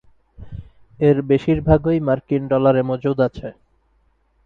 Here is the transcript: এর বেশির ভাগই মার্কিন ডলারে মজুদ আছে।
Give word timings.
এর 0.99 1.17
বেশির 1.29 1.59
ভাগই 1.67 1.99
মার্কিন 2.07 2.41
ডলারে 2.51 2.81
মজুদ 2.89 3.17
আছে। 3.27 3.47